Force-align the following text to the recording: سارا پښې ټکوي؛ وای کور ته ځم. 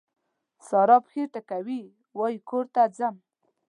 سارا 0.67 0.97
پښې 1.05 1.23
ټکوي؛ 1.33 1.81
وای 2.17 2.35
کور 2.49 2.65
ته 2.75 2.81
ځم. 2.97 3.15